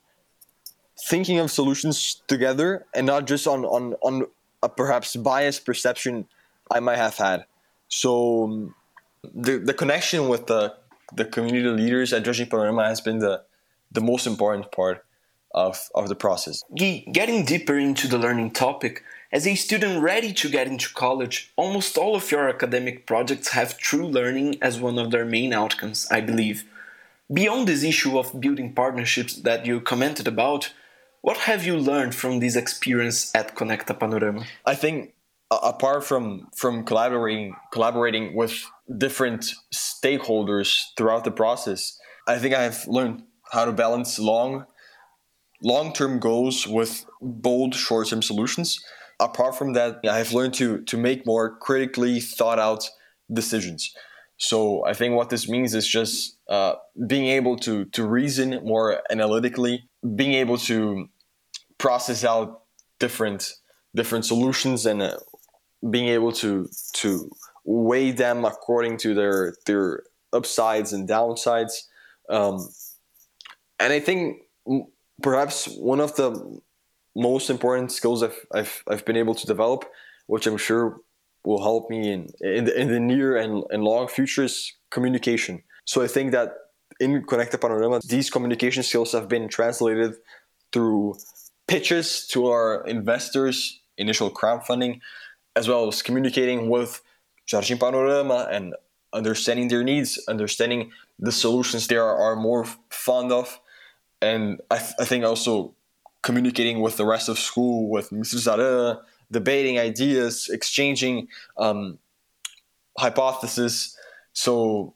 thinking 1.06 1.38
of 1.38 1.50
solutions 1.50 2.22
together 2.26 2.84
and 2.94 3.06
not 3.06 3.26
just 3.26 3.46
on 3.46 3.64
on 3.64 3.94
on 4.02 4.26
a 4.62 4.68
perhaps 4.68 5.16
biased 5.16 5.64
perception 5.64 6.26
I 6.70 6.80
might 6.80 6.98
have 6.98 7.16
had. 7.16 7.44
So 7.88 8.44
um, 8.44 8.74
the 9.22 9.58
the 9.58 9.74
connection 9.74 10.28
with 10.28 10.46
the 10.46 10.74
the 11.14 11.24
community 11.24 11.68
leaders 11.68 12.12
at 12.12 12.24
Jardim 12.24 12.50
Panorama 12.50 12.84
has 12.86 13.00
been 13.00 13.18
the 13.18 13.42
the 13.90 14.00
most 14.00 14.26
important 14.26 14.70
part 14.72 15.04
of, 15.52 15.88
of 15.94 16.08
the 16.08 16.14
process. 16.14 16.62
Getting 16.74 17.44
deeper 17.44 17.78
into 17.78 18.06
the 18.06 18.18
learning 18.18 18.50
topic, 18.50 19.02
as 19.32 19.46
a 19.46 19.54
student 19.54 20.02
ready 20.02 20.32
to 20.34 20.48
get 20.48 20.66
into 20.66 20.92
college, 20.94 21.52
almost 21.56 21.96
all 21.98 22.14
of 22.14 22.30
your 22.30 22.48
academic 22.48 23.06
projects 23.06 23.48
have 23.48 23.78
true 23.78 24.06
learning 24.06 24.58
as 24.62 24.80
one 24.80 24.98
of 24.98 25.10
their 25.10 25.24
main 25.24 25.52
outcomes, 25.52 26.06
I 26.10 26.20
believe. 26.20 26.64
Beyond 27.32 27.68
this 27.68 27.82
issue 27.82 28.18
of 28.18 28.40
building 28.40 28.72
partnerships 28.72 29.34
that 29.36 29.66
you 29.66 29.80
commented 29.80 30.26
about, 30.28 30.72
what 31.22 31.37
have 31.38 31.66
you 31.66 31.76
learned 31.76 32.14
from 32.14 32.40
this 32.40 32.56
experience 32.56 33.34
at 33.34 33.54
Conecta 33.54 33.98
Panorama? 33.98 34.44
I 34.64 34.75
think 34.75 35.14
apart 35.50 36.04
from 36.04 36.48
from 36.54 36.84
collaborating 36.84 37.54
collaborating 37.72 38.34
with 38.34 38.64
different 38.98 39.52
stakeholders 39.75 40.82
throughout 40.96 41.25
the 41.25 41.30
process, 41.30 41.98
I 42.26 42.38
think 42.38 42.54
I 42.54 42.62
have 42.62 42.87
learned 42.87 43.22
how 43.52 43.64
to 43.64 43.72
balance 43.72 44.18
long 44.18 44.66
long-term 45.62 46.20
goals 46.20 46.68
with 46.68 47.04
bold 47.20 47.75
short-term 47.75 48.22
solutions. 48.22 48.78
Apart 49.18 49.56
from 49.56 49.72
that, 49.72 49.98
I 50.08 50.18
have 50.18 50.32
learned 50.32 50.54
to 50.54 50.82
to 50.82 50.96
make 50.96 51.26
more 51.26 51.56
critically 51.58 52.20
thought 52.20 52.58
out 52.58 52.88
decisions. 53.32 53.92
So 54.37 54.84
I 54.87 54.94
think 54.94 55.16
what 55.16 55.30
this 55.30 55.48
means 55.48 55.75
is 55.75 55.87
just 55.87 56.38
uh, 56.48 56.75
being 57.06 57.26
able 57.26 57.56
to 57.58 57.87
to 57.87 58.06
reason 58.06 58.60
more 58.64 59.02
analytically, 59.10 59.88
being 60.02 60.34
able 60.34 60.58
to 60.58 61.08
process 61.78 62.24
out 62.24 62.62
different 62.98 63.54
different 63.94 64.24
solutions, 64.24 64.86
and 64.86 65.02
uh, 65.02 65.16
being 65.90 66.08
able 66.08 66.32
to 66.32 66.68
to 66.94 67.30
weigh 67.64 68.10
them 68.10 68.44
according 68.44 68.96
to 68.98 69.14
their 69.14 69.54
their 69.66 70.02
upsides 70.32 70.92
and 70.92 71.08
downsides. 71.08 71.72
Um, 72.28 72.68
and 73.80 73.92
I 73.92 74.00
think 74.00 74.42
perhaps 75.22 75.66
one 75.66 76.00
of 76.00 76.14
the 76.16 76.60
most 77.16 77.50
important 77.50 77.90
skills 77.90 78.22
I've, 78.22 78.46
I've, 78.52 78.84
I've 78.86 79.04
been 79.04 79.16
able 79.16 79.34
to 79.34 79.46
develop, 79.46 79.84
which 80.26 80.46
I'm 80.46 80.56
sure 80.56 81.00
will 81.44 81.62
help 81.62 81.90
me 81.90 82.12
in 82.12 82.28
in 82.40 82.64
the, 82.64 82.80
in 82.80 82.88
the 82.88 83.00
near 83.00 83.36
and, 83.36 83.64
and 83.70 83.82
long 83.82 84.08
futures 84.08 84.76
communication. 84.90 85.62
So 85.84 86.02
I 86.02 86.06
think 86.06 86.32
that 86.32 86.52
in 87.00 87.22
Conecta 87.24 87.60
Panorama, 87.60 88.00
these 88.04 88.30
communication 88.30 88.82
skills 88.82 89.12
have 89.12 89.28
been 89.28 89.48
translated 89.48 90.14
through 90.72 91.16
pitches 91.66 92.26
to 92.28 92.46
our 92.46 92.84
investors, 92.86 93.80
initial 93.96 94.30
crowdfunding, 94.30 95.00
as 95.54 95.68
well 95.68 95.88
as 95.88 96.02
communicating 96.02 96.68
with 96.68 97.02
Jardim 97.46 97.80
Panorama 97.80 98.48
and 98.50 98.74
understanding 99.12 99.68
their 99.68 99.84
needs, 99.84 100.18
understanding 100.28 100.92
the 101.18 101.32
solutions 101.32 101.86
they 101.86 101.96
are, 101.96 102.16
are 102.16 102.36
more 102.36 102.66
fond 102.90 103.32
of, 103.32 103.60
and 104.20 104.60
I, 104.70 104.78
th- 104.78 104.94
I 105.00 105.04
think 105.04 105.24
also 105.24 105.74
communicating 106.22 106.80
with 106.80 106.96
the 106.96 107.06
rest 107.06 107.28
of 107.28 107.38
school, 107.38 107.88
with 107.88 108.10
Mr. 108.10 108.36
Zara, 108.36 109.00
debating 109.30 109.78
ideas, 109.78 110.48
exchanging 110.52 111.28
um, 111.56 111.98
hypotheses. 112.98 113.96
So 114.32 114.94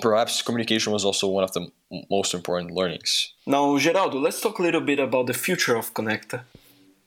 perhaps 0.00 0.42
communication 0.42 0.92
was 0.92 1.04
also 1.04 1.28
one 1.28 1.44
of 1.44 1.52
the 1.52 1.70
most 2.10 2.34
important 2.34 2.70
learnings. 2.72 3.32
Now, 3.46 3.78
Geraldo, 3.78 4.20
let's 4.20 4.40
talk 4.40 4.58
a 4.58 4.62
little 4.62 4.80
bit 4.80 4.98
about 4.98 5.26
the 5.26 5.34
future 5.34 5.76
of 5.76 5.94
Conecta. 5.94 6.42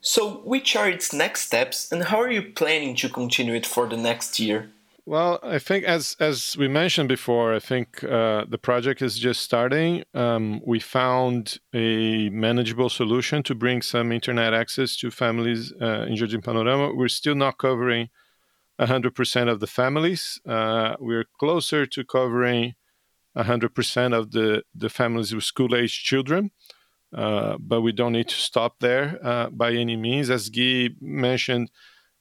So, 0.00 0.36
which 0.44 0.76
are 0.76 0.88
its 0.88 1.12
next 1.12 1.42
steps, 1.42 1.92
and 1.92 2.04
how 2.04 2.18
are 2.20 2.30
you 2.30 2.42
planning 2.42 2.96
to 2.96 3.08
continue 3.08 3.54
it 3.54 3.66
for 3.66 3.86
the 3.86 3.98
next 3.98 4.40
year? 4.40 4.70
Well, 5.04 5.40
I 5.42 5.58
think 5.58 5.84
as 5.84 6.16
as 6.20 6.56
we 6.56 6.68
mentioned 6.68 7.08
before, 7.08 7.54
I 7.54 7.58
think 7.58 8.04
uh, 8.04 8.44
the 8.48 8.58
project 8.58 9.02
is 9.02 9.18
just 9.18 9.42
starting. 9.42 10.04
Um, 10.14 10.60
we 10.64 10.78
found 10.78 11.58
a 11.74 12.28
manageable 12.30 12.88
solution 12.88 13.42
to 13.42 13.54
bring 13.54 13.82
some 13.82 14.12
internet 14.12 14.54
access 14.54 14.96
to 14.98 15.10
families 15.10 15.72
uh, 15.82 16.06
in 16.08 16.14
Jardim 16.14 16.44
Panorama. 16.44 16.94
We're 16.94 17.08
still 17.08 17.34
not 17.34 17.58
covering 17.58 18.08
100% 18.80 19.48
of 19.50 19.60
the 19.60 19.66
families. 19.66 20.40
Uh, 20.46 20.96
we're 20.98 21.26
closer 21.38 21.86
to 21.86 22.04
covering 22.04 22.74
100% 23.36 24.14
of 24.14 24.30
the, 24.32 24.62
the 24.74 24.88
families 24.88 25.34
with 25.34 25.44
school 25.44 25.74
age 25.74 26.02
children. 26.04 26.50
uh, 27.12 27.56
but 27.58 27.80
we 27.80 27.92
don't 27.92 28.12
need 28.12 28.28
to 28.28 28.36
stop 28.36 28.78
there 28.80 29.18
uh, 29.22 29.50
by 29.50 29.72
any 29.72 29.96
means. 29.96 30.30
As 30.30 30.48
Guy 30.48 30.90
mentioned, 31.00 31.70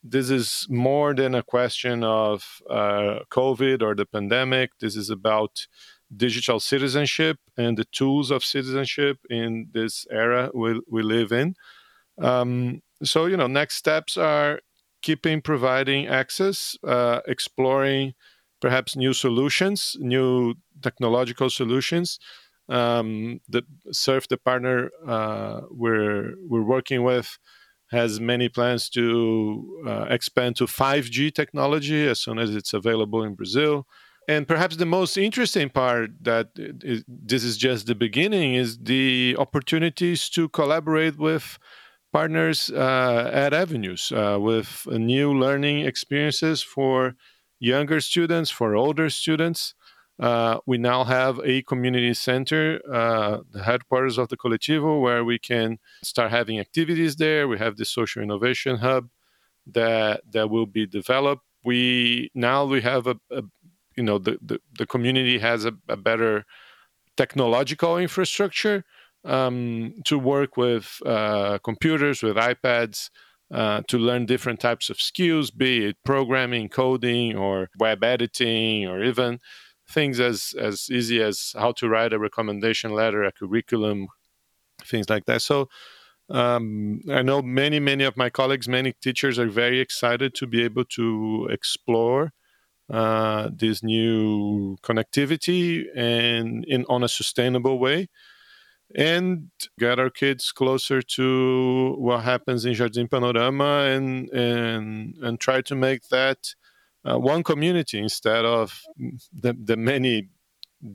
this 0.04 0.30
is 0.30 0.66
more 0.70 1.14
than 1.14 1.36
a 1.36 1.44
question 1.44 2.04
of 2.04 2.62
uh, 2.70 3.20
COVID 3.30 3.82
or 3.82 3.96
the 3.96 4.06
pandemic. 4.06 4.72
This 4.80 4.96
is 4.96 5.10
about 5.10 5.68
digital 6.16 6.60
citizenship 6.60 7.38
and 7.58 7.78
the 7.78 7.86
tools 7.86 8.32
of 8.32 8.44
citizenship 8.44 9.20
in 9.30 9.68
this 9.74 10.08
era 10.10 10.50
we, 10.54 10.82
we 10.90 11.04
live 11.04 11.32
in. 11.32 11.56
Um, 12.18 12.82
so, 13.04 13.28
you 13.28 13.38
know, 13.38 13.48
next 13.48 13.76
steps 13.76 14.18
are 14.18 14.62
keeping 15.02 15.42
providing 15.42 16.08
access, 16.08 16.76
uh, 16.84 17.20
exploring 17.28 18.14
perhaps 18.60 18.96
new 18.96 19.14
solutions, 19.14 19.96
new 20.00 20.56
technological 20.82 21.50
solutions. 21.50 22.20
Um, 22.68 23.40
the 23.50 23.64
SURF, 23.92 24.28
the 24.28 24.38
partner 24.38 24.92
uh, 25.08 25.62
we're 25.72 26.36
we're 26.48 26.64
working 26.64 27.04
with, 27.04 27.38
has 27.92 28.20
many 28.20 28.50
plans 28.50 28.90
to 28.90 29.84
uh, 29.88 30.06
expand 30.10 30.56
to 30.58 30.66
5G 30.66 31.34
technology 31.34 32.08
as 32.08 32.20
soon 32.20 32.38
as 32.38 32.56
it's 32.56 32.74
available 32.74 33.24
in 33.24 33.34
Brazil. 33.34 33.88
And 34.28 34.48
perhaps 34.48 34.76
the 34.76 34.86
most 34.86 35.18
interesting 35.18 35.70
part 35.70 36.12
that 36.22 36.50
is, 36.56 37.04
this 37.08 37.44
is 37.44 37.58
just 37.58 37.88
the 37.88 37.96
beginning 37.96 38.54
is 38.54 38.78
the 38.78 39.36
opportunities 39.40 40.30
to 40.30 40.50
collaborate 40.50 41.18
with 41.18 41.58
partners 42.14 42.70
uh, 42.70 43.32
at 43.34 43.56
Avenues 43.56 44.12
uh, 44.12 44.38
with 44.40 44.86
new 44.88 45.34
learning 45.34 45.80
experiences 45.80 46.62
for 46.62 47.16
younger 47.60 48.02
students, 48.02 48.50
for 48.50 48.76
older 48.76 49.10
students. 49.10 49.74
Uh, 50.20 50.60
we 50.66 50.78
now 50.78 51.06
have 51.06 51.40
a 51.46 51.62
community 51.62 52.14
center, 52.14 52.82
uh, 52.92 53.40
the 53.52 53.64
headquarters 53.64 54.18
of 54.18 54.28
the 54.28 54.36
Colectivo, 54.36 55.02
where 55.02 55.24
we 55.24 55.40
can 55.40 55.80
start 56.04 56.30
having 56.30 56.60
activities 56.60 57.16
there. 57.16 57.48
We 57.48 57.58
have 57.58 57.78
the 57.78 57.86
social 57.86 58.22
innovation 58.22 58.78
hub 58.78 59.10
that 59.66 60.22
that 60.32 60.50
will 60.50 60.66
be 60.66 60.86
developed. 60.86 61.44
We 61.64 62.32
now 62.34 62.66
we 62.66 62.82
have 62.82 63.08
a, 63.08 63.16
a 63.32 63.44
you 63.96 64.04
know 64.04 64.18
the, 64.18 64.38
the, 64.42 64.60
the 64.78 64.86
community 64.86 65.40
has 65.40 65.64
a, 65.66 65.74
a 65.88 65.96
better 65.96 66.46
technological 67.16 67.98
infrastructure 67.98 68.84
um, 69.26 69.94
to 70.06 70.18
work 70.18 70.58
with 70.58 71.02
uh, 71.06 71.60
computers, 71.60 72.24
with 72.24 72.36
iPads, 72.36 73.10
uh, 73.52 73.82
to 73.88 73.98
learn 73.98 74.26
different 74.26 74.60
types 74.60 74.90
of 74.90 75.02
skills, 75.02 75.52
be 75.52 75.86
it 75.86 75.98
programming, 76.04 76.70
coding, 76.70 77.36
or 77.36 77.70
web 77.80 78.04
editing, 78.04 78.88
or 78.88 79.04
even 79.04 79.40
things 79.90 80.20
as 80.20 80.54
as 80.60 80.90
easy 80.92 81.22
as 81.22 81.54
how 81.58 81.72
to 81.72 81.90
write 81.90 82.14
a 82.14 82.20
recommendation 82.20 82.92
letter, 82.92 83.24
a 83.24 83.32
curriculum, 83.32 84.08
things 84.84 85.10
like 85.10 85.26
that. 85.26 85.42
So 85.42 85.70
um, 86.30 87.02
I 87.10 87.24
know 87.24 87.42
many 87.42 87.80
many 87.80 88.04
of 88.04 88.16
my 88.16 88.30
colleagues, 88.30 88.68
many 88.68 88.94
teachers 89.02 89.40
are 89.40 89.50
very 89.50 89.80
excited 89.80 90.36
to 90.36 90.48
be 90.48 90.64
able 90.64 90.86
to 90.86 91.48
explore 91.52 92.32
uh, 92.90 93.50
this 93.54 93.84
new 93.84 94.78
connectivity 94.84 95.86
and 95.96 96.66
in 96.66 96.86
on 96.88 97.04
a 97.04 97.08
sustainable 97.08 97.80
way 97.80 98.10
and 98.96 99.50
get 99.78 100.00
our 100.00 100.10
kids 100.10 100.52
closer 100.52 101.02
to 101.02 101.96
what 101.98 102.24
happens 102.24 102.66
in 102.66 102.74
Jardim 102.74 103.10
Panorama 103.10 103.86
and 103.86 104.30
and 104.30 105.16
and 105.22 105.40
try 105.40 105.62
to 105.62 105.76
make 105.76 106.10
that 106.10 106.56
uh, 107.06 107.18
one 107.18 107.44
community 107.44 108.00
instead 108.00 108.46
of 108.46 108.82
the, 109.32 109.54
the 109.54 109.78
many 109.78 110.30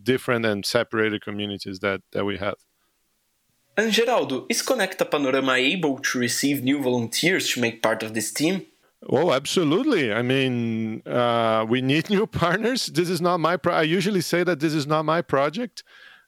different 0.02 0.46
and 0.46 0.64
separated 0.64 1.22
communities 1.22 1.80
that, 1.80 2.02
that 2.12 2.24
we 2.24 2.38
have. 2.38 2.56
And 3.76 3.90
Geraldo, 3.90 4.46
is 4.48 4.62
Conecta 4.62 5.10
Panorama 5.10 5.54
able 5.54 5.98
to 5.98 6.18
receive 6.18 6.62
new 6.62 6.80
volunteers 6.80 7.52
to 7.52 7.60
make 7.60 7.82
part 7.82 8.02
of 8.02 8.14
this 8.14 8.32
team? 8.32 8.66
Oh, 9.08 9.32
absolutely. 9.32 10.12
I 10.12 10.22
mean, 10.22 11.02
uh, 11.06 11.66
we 11.68 11.82
need 11.82 12.08
new 12.16 12.26
partners. 12.26 12.86
This 12.86 13.10
is 13.10 13.20
not 13.20 13.38
my. 13.38 13.56
Pro- 13.56 13.74
I 13.74 13.82
usually 13.82 14.20
say 14.20 14.44
that 14.44 14.60
this 14.60 14.72
is 14.72 14.86
not 14.86 15.04
my 15.04 15.20
project, 15.22 15.82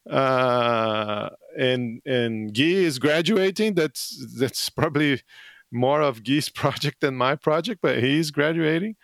uh, 0.09 1.31
and 1.59 2.01
and 2.05 2.55
Guy 2.55 2.85
is 2.85 2.99
graduating. 2.99 3.75
That's 3.75 4.25
that's 4.39 4.69
probably 4.71 5.23
more 5.71 6.01
of 6.01 6.23
Guy's 6.25 6.49
project 6.63 7.01
than 7.01 7.17
my 7.17 7.35
project, 7.37 7.81
but 7.83 8.03
he's 8.03 8.31
graduating. 8.31 8.97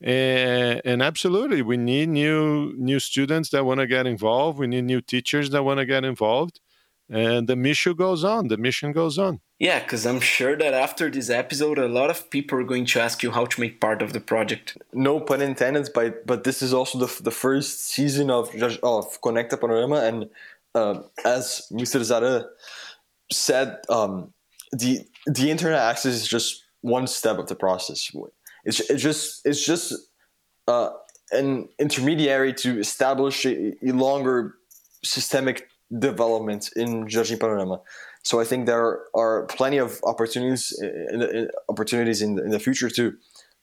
And, 0.00 0.80
and 0.84 1.02
absolutely 1.02 1.60
we 1.60 1.76
need 1.76 2.08
new 2.08 2.72
new 2.76 3.00
students 3.00 3.50
that 3.50 3.64
want 3.64 3.80
to 3.80 3.86
get 3.86 4.06
involved. 4.06 4.58
We 4.58 4.68
need 4.68 4.84
new 4.84 5.00
teachers 5.00 5.50
that 5.50 5.64
want 5.64 5.78
to 5.78 5.86
get 5.86 6.04
involved. 6.04 6.60
And 7.10 7.48
the 7.48 7.56
mission 7.56 7.94
goes 7.94 8.22
on. 8.22 8.48
The 8.48 8.58
mission 8.58 8.92
goes 8.92 9.18
on 9.18 9.40
yeah 9.58 9.80
because 9.80 10.06
i'm 10.06 10.20
sure 10.20 10.56
that 10.56 10.74
after 10.74 11.10
this 11.10 11.30
episode 11.30 11.78
a 11.78 11.88
lot 11.88 12.10
of 12.10 12.30
people 12.30 12.58
are 12.58 12.64
going 12.64 12.86
to 12.86 13.00
ask 13.00 13.22
you 13.22 13.30
how 13.30 13.44
to 13.44 13.60
make 13.60 13.80
part 13.80 14.02
of 14.02 14.12
the 14.12 14.20
project. 14.20 14.78
No 14.92 15.20
pun 15.20 15.42
intended 15.42 15.88
but 15.94 16.26
but 16.26 16.44
this 16.44 16.62
is 16.62 16.72
also 16.72 16.98
the, 16.98 17.22
the 17.22 17.30
first 17.30 17.86
season 17.86 18.30
of 18.30 18.48
of 18.82 19.20
conecta 19.20 19.60
panorama 19.60 19.96
and 19.96 20.30
uh, 20.74 21.02
as 21.24 21.68
mr 21.72 22.02
zara 22.02 22.46
said 23.30 23.78
um, 23.88 24.32
the 24.72 25.06
the 25.26 25.50
internet 25.50 25.80
access 25.80 26.14
is 26.14 26.28
just 26.28 26.64
one 26.80 27.06
step 27.06 27.38
of 27.38 27.48
the 27.48 27.54
process. 27.54 28.10
It's, 28.64 28.80
it's 28.80 29.02
just 29.02 29.46
it's 29.46 29.64
just 29.64 29.94
uh, 30.66 30.90
an 31.32 31.68
intermediary 31.78 32.52
to 32.54 32.78
establish 32.78 33.44
a, 33.46 33.74
a, 33.86 33.92
longer 33.92 34.54
systemic 35.02 35.68
development 35.96 36.70
in 36.76 37.06
Jardim 37.06 37.40
Panorama. 37.40 37.80
So 38.22 38.40
I 38.40 38.44
think 38.44 38.66
there 38.66 39.04
are 39.14 39.46
plenty 39.46 39.78
of 39.78 40.00
opportunities 40.04 40.78
in, 40.82 41.22
in 41.22 41.48
opportunities 41.68 42.20
in 42.20 42.34
the, 42.34 42.44
in 42.44 42.50
the 42.50 42.58
future 42.58 42.90
to 42.90 43.14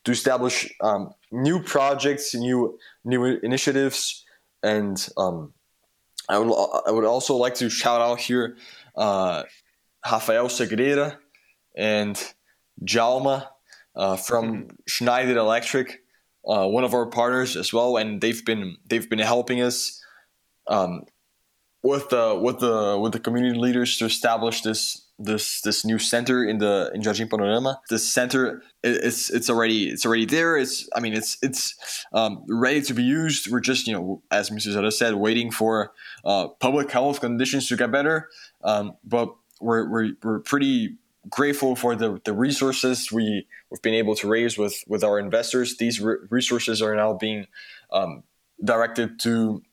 to 0.05 0.11
establish 0.11 0.71
um, 0.81 1.13
new 1.31 1.61
projects, 1.61 2.33
new 2.33 2.77
new 3.03 3.25
initiatives, 3.43 4.23
and 4.63 5.07
um, 5.17 5.53
I 6.29 6.39
would 6.39 6.51
I 6.87 6.91
would 6.91 7.05
also 7.05 7.35
like 7.35 7.55
to 7.55 7.69
shout 7.69 8.01
out 8.01 8.19
here 8.19 8.57
uh, 8.95 9.43
Rafael 10.05 10.47
Segreira 10.47 11.17
and 11.75 12.15
Djalma 12.83 13.47
uh, 13.95 14.15
from 14.15 14.45
mm-hmm. 14.45 14.75
Schneider 14.87 15.37
Electric, 15.37 16.01
uh, 16.47 16.67
one 16.67 16.83
of 16.83 16.93
our 16.93 17.07
partners 17.07 17.55
as 17.55 17.73
well, 17.73 17.97
and 17.97 18.21
they've 18.21 18.45
been 18.45 18.77
they've 18.85 19.09
been 19.09 19.19
helping 19.19 19.61
us 19.61 20.01
um, 20.67 21.03
with 21.85 22.09
the 22.09 22.35
with 22.41 22.59
the 22.59 22.97
with 22.99 23.13
the 23.13 23.19
community 23.19 23.57
leaders 23.59 23.97
to 23.99 24.05
establish 24.05 24.61
this 24.61 25.05
this 25.19 25.61
this 25.61 25.85
new 25.85 25.99
center 25.99 26.43
in 26.43 26.57
the 26.57 26.91
in 26.95 27.01
Jardim 27.01 27.29
Panorama. 27.29 27.79
Center 27.95 28.63
it's 28.83 29.29
it's 29.29 29.49
already 29.51 29.89
it's 29.89 30.03
already 30.03 30.25
there. 30.25 30.57
It's 30.57 30.89
I 30.95 30.99
mean 30.99 31.13
it's 31.13 31.37
it's 31.43 31.75
um, 32.11 32.43
ready 32.49 32.81
to 32.81 32.93
be 32.95 33.03
used. 33.03 33.51
We're 33.51 33.59
just 33.59 33.85
you 33.87 33.93
know 33.93 34.23
as 34.31 34.49
Mr. 34.49 34.71
Zara 34.71 34.91
said, 34.91 35.13
waiting 35.13 35.51
for 35.51 35.93
uh, 36.25 36.47
public 36.59 36.89
health 36.89 37.21
conditions 37.21 37.67
to 37.67 37.77
get 37.77 37.91
better. 37.91 38.29
Um, 38.63 38.97
but 39.03 39.35
we're, 39.61 39.87
we're 39.87 40.09
we're 40.23 40.39
pretty 40.39 40.97
grateful 41.29 41.75
for 41.75 41.95
the, 41.95 42.19
the 42.23 42.33
resources 42.33 43.11
we, 43.11 43.47
we've 43.71 43.81
been 43.81 43.95
able 43.95 44.15
to 44.15 44.27
raise 44.27 44.59
with, 44.59 44.83
with 44.87 45.03
our 45.03 45.17
investors. 45.17 45.77
These 45.77 45.99
re- 45.99 46.17
resources 46.29 46.83
are 46.83 46.95
now 46.95 47.13
being 47.13 47.47
um, 47.91 48.21
directed 48.63 49.19
to, 49.21 49.63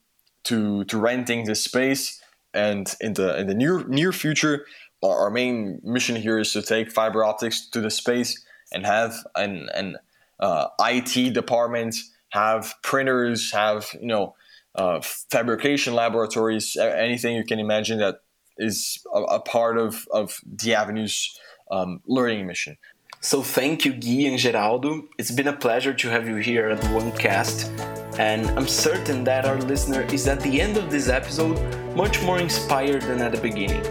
to, 0.44 0.85
to 0.85 0.98
renting 0.98 1.44
this 1.44 1.62
space. 1.62 2.20
And 2.55 2.94
in 3.00 3.14
the, 3.14 3.38
in 3.38 3.46
the 3.46 3.55
near, 3.55 3.85
near 3.85 4.12
future, 4.12 4.66
our, 5.02 5.31
main 5.31 5.81
mission 5.83 6.16
here 6.16 6.38
is 6.38 6.52
to 6.52 6.62
take 6.62 6.92
fiber 6.92 7.24
optics 7.24 7.68
to 7.70 7.81
the 7.81 7.90
space 7.90 8.44
and 8.72 8.87
have 8.87 9.14
an, 9.35 9.68
an 9.74 9.96
uh, 10.38 10.68
IT 10.81 11.35
department, 11.35 11.96
have 12.31 12.74
printers, 12.83 13.52
have, 13.52 13.88
you 14.00 14.07
know, 14.07 14.35
uh, 14.74 15.00
fabrication 15.31 15.94
laboratories, 15.94 16.76
anything 16.76 17.37
you 17.37 17.44
can 17.44 17.59
imagine 17.59 17.98
that 17.98 18.20
is 18.59 19.05
a, 19.12 19.22
a 19.22 19.40
part 19.40 19.78
of, 19.78 20.07
of 20.12 20.38
the 20.44 20.74
Avenues 20.74 21.38
um, 21.70 22.00
learning 22.07 22.46
mission. 22.46 22.76
So 23.20 23.42
thank 23.42 23.85
you, 23.85 23.92
Guy 23.92 24.28
and 24.28 24.38
Geraldo. 24.38 25.07
It's 25.18 25.31
been 25.31 25.46
a 25.46 25.57
pleasure 25.57 25.94
to 25.94 26.09
have 26.09 26.26
you 26.26 26.37
here 26.37 26.68
at 26.70 26.81
OneCast, 26.81 28.01
and 28.18 28.51
I'm 28.51 28.68
certain 28.68 29.25
that 29.25 29.46
our 29.46 29.59
listener 29.59 30.03
is 30.03 30.27
at 30.29 30.40
the 30.40 30.61
end 30.61 30.77
of 30.77 30.90
this 30.90 31.09
episode 31.09 31.59
much 31.96 32.22
more 32.22 32.38
inspired 32.38 33.03
than 33.03 33.20
at 33.20 33.33
the 33.33 33.40
beginning. 33.40 33.83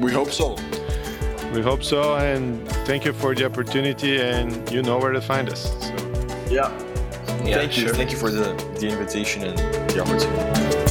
We 0.00 0.12
hope 0.12 0.30
so. 0.30 0.56
We 1.52 1.62
hope 1.62 1.84
so, 1.84 2.16
and 2.16 2.68
thank 2.86 3.04
you 3.04 3.12
for 3.12 3.34
the 3.34 3.44
opportunity, 3.44 4.20
and 4.20 4.70
you 4.72 4.82
know 4.82 4.98
where 4.98 5.12
to 5.12 5.20
find 5.20 5.48
us. 5.48 5.70
So. 5.80 5.94
Yeah. 6.50 6.72
yeah. 7.44 7.58
Thank 7.58 7.76
you. 7.76 7.86
Sure. 7.86 7.94
Thank 7.94 8.10
you 8.10 8.16
for 8.16 8.30
the, 8.30 8.54
the 8.80 8.88
invitation 8.88 9.44
and 9.44 9.58
the 9.90 10.00
opportunity. 10.00 10.83